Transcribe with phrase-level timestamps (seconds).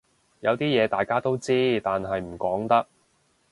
[0.39, 2.87] 有啲嘢大家都知但係唔講得